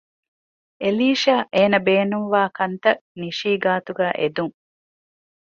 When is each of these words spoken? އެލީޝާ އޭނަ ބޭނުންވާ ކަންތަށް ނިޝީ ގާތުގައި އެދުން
އެލީޝާ 0.81 1.35
އޭނަ 1.53 1.77
ބޭނުންވާ 1.87 2.41
ކަންތަށް 2.57 3.01
ނިޝީ 3.19 3.51
ގާތުގައި 3.63 4.15
އެދުން 4.19 4.55